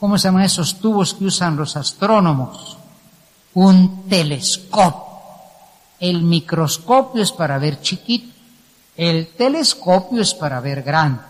¿cómo 0.00 0.16
se 0.16 0.28
llaman 0.28 0.44
esos 0.44 0.80
tubos 0.80 1.12
que 1.12 1.26
usan 1.26 1.56
los 1.56 1.76
astrónomos? 1.76 2.78
Un 3.54 4.08
telescopio. 4.08 5.04
El 6.00 6.22
microscopio 6.22 7.22
es 7.22 7.32
para 7.32 7.58
ver 7.58 7.80
chiquito, 7.80 8.32
el 8.96 9.28
telescopio 9.28 10.22
es 10.22 10.34
para 10.34 10.60
ver 10.60 10.82
grande. 10.82 11.22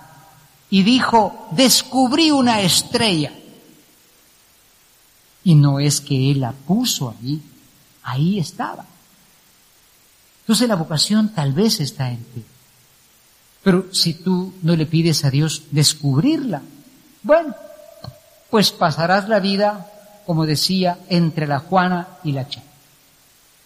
Y 0.71 0.83
dijo, 0.83 1.49
descubrí 1.53 2.31
una 2.31 2.61
estrella. 2.61 3.33
Y 5.45 5.55
no 5.55 5.79
es 5.79 6.01
que 6.01 6.33
él 6.33 6.41
la 6.41 6.53
puso 6.53 7.11
ahí, 7.11 7.41
ahí 8.03 8.39
estaba. 8.39 8.85
Entonces 10.41 10.69
la 10.69 10.77
vocación 10.77 11.31
tal 11.31 11.53
vez 11.53 11.81
está 11.81 12.11
en 12.11 12.25
ti. 12.25 12.45
Pero 13.67 13.87
si 13.91 14.15
tú 14.15 14.55
no 14.63 14.77
le 14.77 14.87
pides 14.87 15.25
a 15.25 15.31
Dios 15.33 15.65
descubrirla, 15.73 16.63
bueno, 17.25 17.53
pues 18.49 18.71
pasarás 18.71 19.29
la 19.29 19.41
vida, 19.41 19.91
como 20.25 20.47
decía, 20.47 20.99
entre 21.09 21.49
la 21.49 21.59
Juana 21.59 22.07
y 22.23 22.31
la 22.31 22.47
Che. 22.47 22.63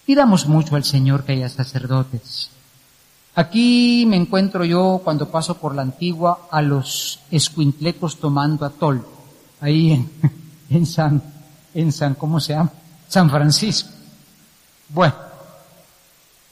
Pidamos 0.06 0.46
mucho 0.46 0.74
al 0.74 0.84
Señor 0.84 1.24
que 1.24 1.32
haya 1.32 1.50
sacerdotes. 1.50 2.48
Aquí 3.34 4.06
me 4.08 4.16
encuentro 4.16 4.64
yo 4.64 5.02
cuando 5.04 5.28
paso 5.28 5.58
por 5.58 5.74
la 5.74 5.82
antigua 5.82 6.48
a 6.50 6.62
los 6.62 7.20
escuintlecos 7.30 8.16
tomando 8.16 8.64
atol, 8.64 9.06
ahí 9.60 9.92
en, 9.92 10.10
en 10.70 10.86
San, 10.86 11.22
en 11.74 11.92
San, 11.92 12.14
¿cómo 12.14 12.40
se 12.40 12.54
llama? 12.54 12.72
San 13.06 13.28
Francisco. 13.28 13.90
Bueno, 14.88 15.14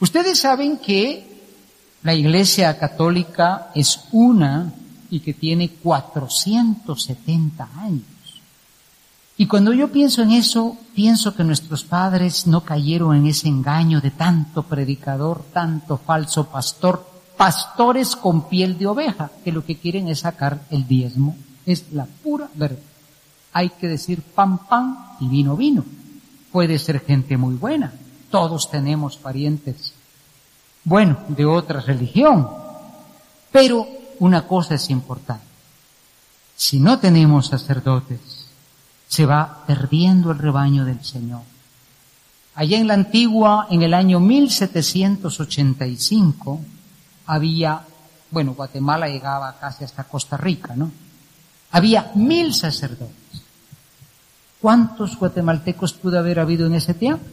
ustedes 0.01 0.39
saben 0.39 0.77
que 0.77 1.28
la 2.09 2.14
Iglesia 2.14 2.79
Católica 2.79 3.71
es 3.75 4.07
una 4.12 4.73
y 5.11 5.21
que 5.21 5.35
tiene 5.35 5.68
470 5.68 7.68
años. 7.77 8.40
Y 9.37 9.47
cuando 9.47 9.75
yo 9.75 9.92
pienso 9.92 10.23
en 10.23 10.31
eso, 10.31 10.79
pienso 10.94 11.37
que 11.37 11.44
nuestros 11.44 11.85
padres 11.85 12.47
no 12.47 12.62
cayeron 12.62 13.14
en 13.14 13.27
ese 13.27 13.49
engaño 13.49 14.01
de 14.01 14.11
tanto 14.11 14.62
predicador, 14.62 15.44
tanto 15.53 15.99
falso 15.99 16.49
pastor, 16.49 17.07
pastores 17.37 18.16
con 18.16 18.49
piel 18.49 18.79
de 18.79 18.87
oveja, 18.87 19.31
que 19.44 19.53
lo 19.53 19.66
que 19.66 19.77
quieren 19.77 20.09
es 20.09 20.21
sacar 20.21 20.62
el 20.71 20.88
diezmo. 20.88 21.37
Es 21.66 21.92
la 21.92 22.07
pura 22.07 22.49
verdad. 22.55 22.79
Hay 23.53 23.68
que 23.68 23.87
decir 23.87 24.23
pan, 24.23 24.66
pan 24.66 24.97
y 25.21 25.29
vino, 25.29 25.59
vino. 25.59 25.85
Puede 26.53 26.79
ser 26.79 27.01
gente 27.01 27.37
muy 27.37 27.57
buena. 27.57 27.92
Todos 28.31 28.71
tenemos 28.71 29.18
parientes, 29.18 29.92
bueno, 30.88 31.18
de 31.29 31.44
otra 31.44 31.81
religión. 31.81 32.48
Pero 33.53 33.87
una 34.20 34.46
cosa 34.46 34.77
es 34.77 34.88
importante. 34.88 35.44
Si 36.57 36.81
no 36.81 36.98
tenemos 36.98 37.48
sacerdotes, 37.48 38.46
se 39.07 39.27
va 39.27 39.64
perdiendo 39.66 40.31
el 40.31 40.38
rebaño 40.38 40.87
del 40.87 41.05
Señor. 41.05 41.42
Allá 42.55 42.79
en 42.79 42.87
la 42.87 42.94
antigua, 42.94 43.66
en 43.70 43.83
el 43.83 43.92
año 43.92 44.18
1785, 44.18 46.61
había, 47.27 47.83
bueno, 48.31 48.55
Guatemala 48.55 49.09
llegaba 49.09 49.59
casi 49.61 49.85
hasta 49.85 50.05
Costa 50.05 50.38
Rica, 50.38 50.74
¿no? 50.74 50.90
Había 51.70 52.12
mil 52.14 52.55
sacerdotes. 52.55 53.42
¿Cuántos 54.59 55.18
guatemaltecos 55.18 55.92
pudo 55.92 56.18
haber 56.18 56.40
habido 56.40 56.66
en 56.66 56.72
ese 56.74 56.94
tiempo? 56.94 57.27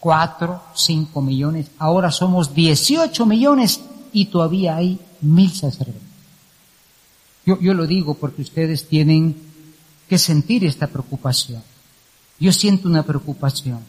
Cuatro, 0.00 0.62
cinco 0.74 1.22
millones. 1.22 1.70
Ahora 1.78 2.10
somos 2.10 2.54
dieciocho 2.54 3.26
millones 3.26 3.80
y 4.12 4.26
todavía 4.26 4.76
hay 4.76 4.98
mil 5.20 5.52
sacerdotes. 5.52 6.02
Yo, 7.46 7.60
yo 7.60 7.74
lo 7.74 7.86
digo 7.86 8.14
porque 8.14 8.42
ustedes 8.42 8.88
tienen 8.88 9.36
que 10.08 10.18
sentir 10.18 10.64
esta 10.64 10.86
preocupación. 10.86 11.62
Yo 12.38 12.52
siento 12.52 12.88
una 12.88 13.02
preocupación. 13.02 13.80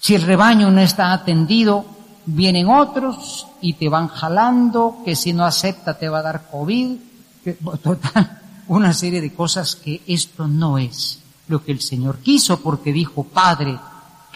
Si 0.00 0.14
el 0.14 0.22
rebaño 0.22 0.70
no 0.70 0.80
está 0.80 1.12
atendido, 1.12 1.86
vienen 2.26 2.68
otros 2.68 3.46
y 3.60 3.74
te 3.74 3.88
van 3.88 4.08
jalando, 4.08 4.98
que 5.04 5.16
si 5.16 5.32
no 5.32 5.44
acepta 5.44 5.98
te 5.98 6.08
va 6.08 6.18
a 6.18 6.22
dar 6.22 6.50
COVID, 6.50 6.96
que, 7.42 7.52
total, 7.82 8.42
una 8.68 8.92
serie 8.92 9.20
de 9.20 9.32
cosas 9.32 9.76
que 9.76 10.02
esto 10.06 10.46
no 10.46 10.78
es 10.78 11.20
lo 11.48 11.64
que 11.64 11.72
el 11.72 11.80
Señor 11.80 12.18
quiso 12.18 12.60
porque 12.60 12.92
dijo, 12.92 13.24
Padre, 13.24 13.78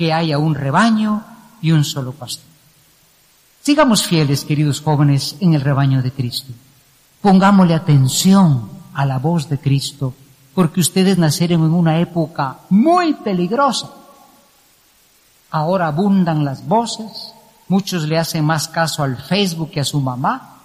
que 0.01 0.15
haya 0.15 0.39
un 0.39 0.55
rebaño 0.55 1.23
y 1.61 1.73
un 1.73 1.85
solo 1.85 2.13
pastor. 2.13 2.47
Sigamos 3.61 4.03
fieles, 4.03 4.47
queridos 4.47 4.81
jóvenes, 4.81 5.37
en 5.41 5.53
el 5.53 5.61
rebaño 5.61 6.01
de 6.01 6.11
Cristo. 6.11 6.55
Pongámosle 7.21 7.75
atención 7.75 8.71
a 8.95 9.05
la 9.05 9.19
voz 9.19 9.51
de 9.51 9.59
Cristo, 9.59 10.15
porque 10.55 10.81
ustedes 10.81 11.19
nacieron 11.19 11.65
en 11.65 11.75
una 11.75 12.01
época 12.01 12.61
muy 12.71 13.13
peligrosa. 13.13 13.91
Ahora 15.51 15.89
abundan 15.89 16.47
las 16.47 16.67
voces, 16.67 17.35
muchos 17.69 18.05
le 18.05 18.17
hacen 18.17 18.43
más 18.43 18.69
caso 18.69 19.03
al 19.03 19.19
Facebook 19.19 19.71
que 19.71 19.81
a 19.81 19.85
su 19.85 20.01
mamá. 20.01 20.63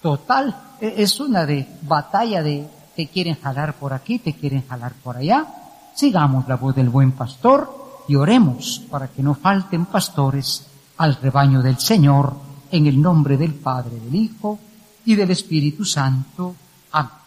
Total, 0.00 0.56
e-, 0.80 0.94
es 0.98 1.18
una 1.18 1.44
de 1.44 1.68
batalla 1.82 2.40
de 2.40 2.68
te 2.94 3.08
quieren 3.08 3.36
jalar 3.42 3.74
por 3.74 3.92
aquí, 3.92 4.20
te 4.20 4.34
quieren 4.34 4.64
jalar 4.68 4.92
por 4.92 5.16
allá. 5.16 5.44
Sigamos 5.92 6.46
la 6.46 6.54
voz 6.54 6.76
del 6.76 6.88
buen 6.88 7.10
pastor 7.10 7.85
y 8.08 8.14
oremos 8.14 8.82
para 8.90 9.08
que 9.08 9.22
no 9.22 9.34
falten 9.34 9.86
pastores 9.86 10.66
al 10.98 11.16
rebaño 11.16 11.62
del 11.62 11.78
Señor 11.78 12.34
en 12.70 12.86
el 12.86 13.00
nombre 13.00 13.36
del 13.36 13.54
Padre, 13.54 14.00
del 14.00 14.14
Hijo 14.14 14.58
y 15.04 15.14
del 15.14 15.30
Espíritu 15.30 15.84
Santo. 15.84 16.54
Amén. 16.92 17.25